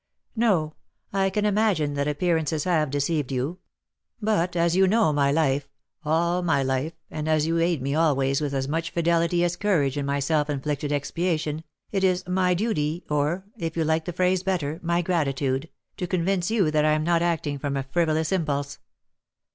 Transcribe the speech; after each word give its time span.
"No, 0.35 0.73
I 1.13 1.29
can 1.29 1.45
imagine 1.45 1.93
that 1.93 2.07
appearances 2.07 2.63
have 2.63 2.89
deceived 2.89 3.31
you; 3.31 3.59
but, 4.19 4.55
as 4.55 4.75
you 4.75 4.87
know 4.87 5.13
my 5.13 5.31
life 5.31 5.69
all 6.03 6.41
my 6.41 6.63
life, 6.63 6.93
and 7.11 7.29
as 7.29 7.45
you 7.45 7.59
aid 7.59 7.83
me 7.83 7.93
always 7.93 8.41
with 8.41 8.51
as 8.55 8.67
much 8.67 8.89
fidelity 8.89 9.43
as 9.43 9.55
courage 9.55 9.97
in 9.99 10.07
my 10.07 10.19
self 10.19 10.49
inflicted 10.49 10.91
expiation, 10.91 11.63
it 11.91 12.03
is 12.03 12.27
my 12.27 12.55
duty, 12.55 13.05
or, 13.11 13.45
if 13.59 13.77
you 13.77 13.83
like 13.83 14.05
the 14.05 14.11
phrase 14.13 14.41
better, 14.41 14.79
my 14.81 15.03
gratitude, 15.03 15.69
to 15.97 16.07
convince 16.07 16.49
you 16.49 16.71
that 16.71 16.83
I 16.83 16.93
am 16.93 17.03
not 17.03 17.21
acting 17.21 17.59
from 17.59 17.77
a 17.77 17.83
frivolous 17.83 18.31
impulse." 18.31 18.79